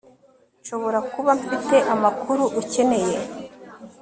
[0.61, 3.17] nshobora kuba mfite amakuru ukeneye